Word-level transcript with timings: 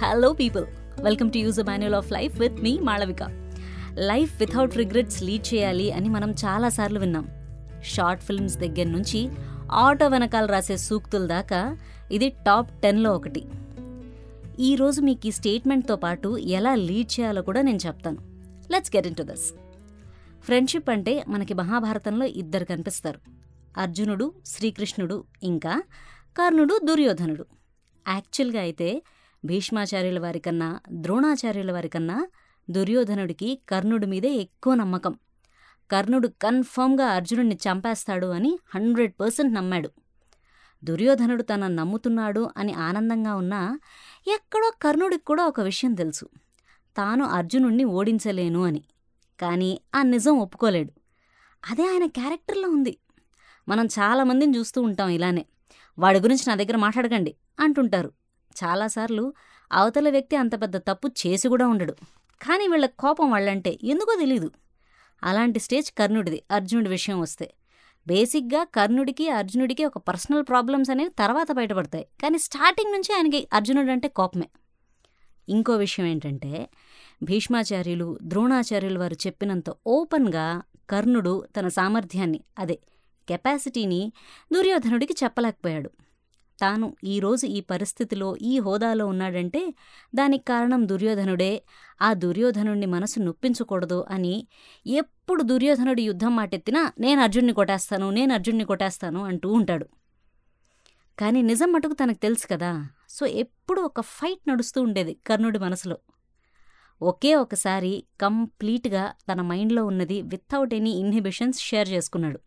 Hello 0.00 0.32
people 0.32 0.64
welcome 1.04 1.32
to 1.34 1.38
use 1.38 1.58
manual 1.68 1.94
of 1.98 2.12
life 2.12 2.34
with 2.40 2.56
me 2.64 2.78
Malavika 2.78 3.22
life 4.10 4.32
without 4.40 4.76
regrets 4.76 5.22
lead 5.22 5.54
చేయాలి 5.54 5.86
అని 5.92 6.08
మనం 6.08 6.30
చాలాసార్లు 6.30 6.98
విన్నాం. 6.98 7.26
షార్ట్ 7.92 8.22
ఫిల్మ్స్ 8.22 8.56
దగ్గర 8.56 8.86
నుంచి 8.86 9.20
ఆటో 9.84 10.08
వెనకాల 10.08 10.46
రాసే 10.46 10.76
సూక్తుల 10.76 11.26
దాకా 11.26 11.78
ఇది 12.12 12.28
టాప్ 12.28 12.82
టెన్లో 12.82 13.12
ఒకటి. 13.12 13.42
ఈరోజు 14.68 15.00
మీకు 15.00 15.26
ఈ 15.26 15.30
స్టేట్మెంట్తో 15.30 15.96
పాటు 15.96 16.36
ఎలా 16.58 16.74
లీడ్ 16.74 17.20
చేయాలో 17.20 17.42
కూడా 17.42 17.62
నేను 17.62 17.82
చెప్తాను. 17.86 18.20
Let's 18.70 18.96
get 18.96 19.06
into 19.14 19.22
this 19.22 19.52
friendship 20.46 20.90
అంటే 20.90 21.24
మనకి 21.28 21.54
మహాభారతంలో 21.54 22.24
ఇద్దరు 22.42 22.64
కనిపిస్తారు. 22.64 23.20
అర్జునుడు 23.78 24.32
శ్రీకృష్ణుడు 24.46 25.24
ఇంకా 25.42 25.82
కర్ణుడు 26.38 26.80
దుర్యోధనుడు. 26.84 27.46
యాక్చువల్గా 28.06 28.60
అయితే 28.60 29.02
భీష్మాచార్యుల 29.44 30.18
వారికన్నా 30.18 30.80
ద్రోణాచార్యుల 30.90 31.72
వారికన్నా 31.72 32.26
దుర్యోధనుడికి 32.70 33.58
కర్ణుడి 33.68 34.06
మీదే 34.06 34.28
ఎక్కువ 34.28 34.74
నమ్మకం. 34.74 35.18
కర్ణుడు 35.90 36.28
కన్ఫర్మ్గా 36.28 37.06
అర్జునుడిని 37.06 37.54
చంపేస్తాడు 37.54 38.26
అని 38.26 38.58
హండ్రెడ్ 38.74 39.12
పర్సెంట్ 39.20 39.54
నమ్మాడు. 39.54 39.90
దుర్యోధనుడు 40.84 41.42
తన 41.42 41.66
నమ్ముతున్నాడు 41.66 42.50
అని 42.56 42.72
ఆనందంగా 42.72 43.34
ఉన్నా 43.34 43.78
ఎక్కడో 44.26 44.72
కర్ణుడికి 44.82 45.24
కూడా 45.24 45.46
ఒక 45.46 45.60
విషయం 45.60 45.94
తెలుసు. 45.94 46.24
తాను 46.96 47.24
అర్జునుణ్ణి 47.24 47.84
ఓడించలేను 47.84 48.64
అని. 48.64 48.82
కానీ 49.40 49.80
ఆ 49.94 50.02
నిజం 50.02 50.38
ఒప్పుకోలేడు. 50.38 50.92
అదే 51.70 51.82
ఆయన 51.82 52.06
క్యారెక్టర్లో 52.06 52.68
ఉంది. 52.68 52.98
మనం 53.68 53.86
చాలామందిని 53.86 54.58
చూస్తూ 54.58 54.82
ఉంటాం 54.82 55.08
ఇలానే. 55.08 55.46
వాడి 55.98 56.20
గురించి 56.20 56.44
నా 56.48 56.54
దగ్గర 56.54 56.76
మాట్లాడకండి 56.76 57.36
అంటుంటారు. 57.60 58.12
చాలాసార్లు 58.64 59.32
అవతల 59.72 60.10
వ్యక్తి 60.10 60.36
అంత 60.36 60.62
పెద్ద 60.62 60.76
తప్పు 60.76 61.08
చేసి 61.08 61.48
కూడా 61.48 61.66
ఉండడు. 61.68 61.92
కానీ 62.40 62.68
వీళ్ళ 62.68 62.86
కోపం 62.86 63.30
వాళ్ళంటే 63.30 63.78
ఎందుకో 63.84 64.16
తెలీదు. 64.20 64.50
అలాంటి 65.24 65.60
స్టేజ్ 65.60 65.92
కర్ణుడిది 65.92 66.42
అర్జునుడి 66.50 66.88
విషయం 66.88 67.20
వస్తే. 67.20 67.54
బేసిక్గా 68.06 68.64
కర్ణుడికి 68.64 69.28
అర్జునుడికి 69.28 69.84
ఒక 69.84 69.98
పర్సనల్ 69.98 70.42
ప్రాబ్లమ్స్ 70.42 70.90
అనేవి 70.90 71.10
తర్వాత 71.18 71.52
బయటపడతాయి. 71.52 72.06
కానీ 72.22 72.38
స్టార్టింగ్ 72.38 72.92
నుంచి 72.92 73.14
ఆయనకి 73.14 73.48
అర్జునుడు 73.52 73.90
అంటే 73.90 74.08
కోపమే. 74.08 74.48
ఇంకో 75.48 75.72
విషయం 75.76 76.06
ఏంటంటే 76.06 76.68
భీష్మాచార్యులు 77.22 78.18
ద్రోణాచార్యులు 78.22 78.98
వారు 78.98 79.14
చెప్పినంత 79.14 79.64
ఓపెన్గా 79.86 80.62
కర్ణుడు 80.90 81.46
తన 81.56 81.68
సామర్థ్యాన్ని 81.68 82.40
అదే 82.58 82.78
కెపాసిటీని 83.28 84.12
దుర్యోధనుడికి 84.52 85.14
చెప్పలేకపోయాడు. 85.24 85.90
తాను 86.60 86.96
ఈరోజు 87.04 87.46
ఈ 87.46 87.60
పరిస్థితిలో 87.60 88.36
ఈ 88.42 88.58
హోదాలో 88.58 89.06
ఉన్నాడంటే 89.06 89.74
దానికి 90.14 90.44
కారణం 90.44 90.88
దుర్యోధనుడే. 90.88 91.62
ఆ 92.02 92.12
దుర్యోధనుడిని 92.14 92.86
మనసు 92.86 93.20
నొప్పించకూడదు 93.20 94.04
అని 94.10 94.46
ఎప్పుడు 94.86 95.42
దుర్యోధనుడి 95.42 96.02
యుద్ధం 96.02 96.36
మాటెత్తినా 96.36 96.92
నేను 97.00 97.20
అర్జున్ని 97.20 97.52
కొట్టేస్తాను 97.52 98.10
నేను 98.10 98.34
అర్జున్ని 98.34 98.64
కొట్టేస్తాను 98.64 99.24
అంటూ 99.24 99.52
ఉంటాడు. 99.52 99.86
కానీ 101.18 101.42
నిజం 101.42 101.72
మటుకు 101.72 101.92
తనకు 101.92 102.18
తెలుసు 102.18 102.46
కదా. 102.46 102.88
సో 103.08 103.26
ఎప్పుడు 103.26 103.80
ఒక 103.80 104.00
ఫైట్ 104.00 104.48
నడుస్తూ 104.48 104.82
ఉండేది 104.82 105.18
కర్ణుడి 105.26 105.58
మనసులో. 105.58 105.98
ఒకే 107.02 107.34
ఒకసారి 107.34 108.04
కంప్లీట్గా 108.20 109.12
తన 109.32 109.40
మైండ్లో 109.42 109.84
ఉన్నది 109.86 110.22
వితౌట్ 110.22 110.74
ఎనీ 110.74 110.90
ఇన్హిబిషన్స్ 110.90 111.60
షేర్ 111.60 111.88
చేసుకున్నాడు. 111.88 112.38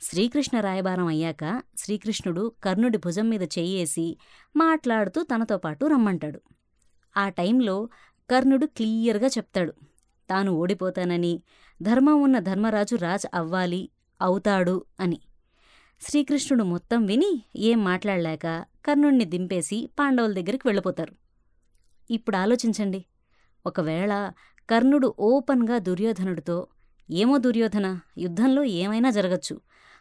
శ్రీకృష్ణ 0.00 0.60
రాయబారం 0.60 1.06
అయ్యాక 1.06 1.62
శ్రీకృష్ణుడు 1.78 2.52
కర్ణుడి 2.64 2.98
భుజం 2.98 3.28
మీద 3.28 3.42
చెయ్యేసి 3.42 4.18
మాట్లాడుతూ 4.56 5.22
తనతో 5.22 5.58
పాటు 5.58 5.86
రమ్మంటాడు. 5.86 6.40
ఆ 7.16 7.28
టైంలో 7.28 7.88
కర్ణుడు 8.30 8.66
క్లియర్గా 8.66 9.26
చెప్తాడు. 9.26 9.74
తాను 10.30 10.52
ఓడిపోతానని 10.52 11.42
ధర్మం 11.82 12.22
ఉన్న 12.22 12.38
ధర్మరాజు 12.38 12.96
రాజ్ 12.96 13.26
అవ్వాలి 13.34 13.88
అవుతాడు 14.22 14.84
అని. 15.00 15.20
శ్రీకృష్ణుడు 16.00 16.64
మొత్తం 16.64 17.06
విని 17.06 17.42
ఏం 17.56 17.84
మాట్లాడలేక 17.84 18.64
కర్ణుణ్ణి 18.86 19.24
దింపేసి 19.24 19.90
పాండవుల 19.98 20.32
దగ్గరికి 20.32 20.68
వెళ్ళిపోతారు. 20.68 21.14
ఇప్పుడు 22.10 22.36
ఆలోచించండి. 22.36 23.04
ఒకవేళ 23.66 24.32
కర్ణుడు 24.70 25.14
ఓపెన్గా 25.20 25.78
దుర్యోధనుడితో 25.78 26.66
ఏమో 27.10 27.38
దుర్యోధన 27.38 28.00
యుద్ధంలో 28.18 28.64
ఏమైనా 28.64 29.10
జరగచ్చు. 29.10 29.60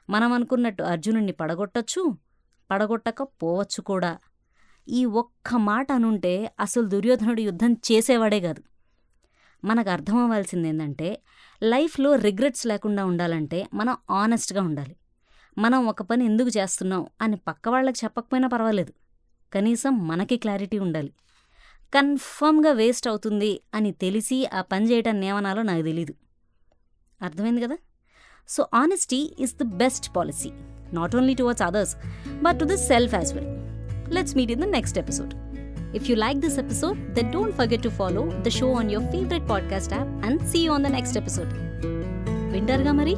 మనం 0.10 0.34
అనుకున్నట్టు 0.34 0.84
అర్జునుణ్ణి 0.84 1.32
పడగొట్టచ్చు 1.32 2.18
పడగొట్టక 2.72 3.24
పోవచ్చు 3.24 3.82
కూడా. 3.82 4.18
ఈ 4.90 5.06
ఒక్క 5.06 5.56
మాట 5.56 5.92
అనుంటే 5.92 6.52
అసలు 6.60 6.86
దుర్యోధనుడు 6.86 7.42
యుద్ధం 7.42 7.74
చేసేవాడే 7.74 8.40
కాదు. 8.40 8.64
మనకు 9.64 9.90
అర్థం 9.90 10.18
అవ్వాల్సింది 10.18 10.68
ఏంటంటే 10.68 11.22
లైఫ్లో 11.64 12.16
రిగ్రెట్స్ 12.16 12.68
లేకుండా 12.68 13.06
ఉండాలంటే 13.06 13.68
మనం 13.74 13.98
ఆనెస్ట్గా 14.12 14.62
ఉండాలి. 14.62 14.96
మనం 15.58 15.88
ఒక 15.88 16.02
పని 16.02 16.26
ఎందుకు 16.26 16.48
చేస్తున్నాం 16.48 17.08
అని 17.22 17.36
పక్క 17.36 17.70
వాళ్ళకి 17.70 18.00
చెప్పకపోయినా 18.04 18.48
పర్వాలేదు. 18.48 18.94
కనీసం 19.54 20.08
మనకి 20.08 20.38
క్లారిటీ 20.38 20.80
ఉండాలి. 20.80 21.14
కన్ఫర్మ్గా 21.94 22.72
వేస్ట్ 22.72 23.08
అవుతుంది 23.08 23.62
అని 23.74 23.92
తెలిసి 23.92 24.48
ఆ 24.54 24.62
పని 24.62 24.92
చేయటం 24.92 25.24
ఏమనాలో 25.24 25.62
నాకు 25.62 25.82
తెలీదు. 25.82 26.14
అర్థమైంది 27.21 27.63
కదా 27.67 27.77
so 28.49 28.63
honesty 28.75 29.21
is 29.45 29.55
the 29.57 29.67
best 29.83 30.09
policy 30.17 30.51
not 30.93 31.15
only 31.17 31.35
towards 31.35 31.63
others 31.63 31.95
but 32.43 32.59
to 32.59 32.65
the 32.65 32.77
self 32.91 33.15
as 33.15 33.33
well 33.33 33.51
let's 34.19 34.37
meet 34.41 34.51
in 34.51 34.65
the 34.67 34.69
next 34.79 34.99
episode 34.99 35.35
If 35.95 36.09
you 36.09 36.17
like 36.17 36.41
this 36.41 36.55
episode, 36.57 37.15
then 37.15 37.31
don't 37.31 37.55
forget 37.55 37.83
to 37.83 37.91
follow 37.91 38.23
the 38.43 38.51
show 38.51 38.73
on 38.73 38.89
your 38.89 39.03
favorite 39.13 39.47
podcast 39.47 39.93
app 39.93 40.09
and 40.23 40.41
see 40.43 40.65
you 40.65 40.71
on 40.71 40.83
the 40.83 40.93
next 40.95 41.17
episode. 41.21 41.51
వింటారుగా 42.53 42.93
మరి 42.93 43.15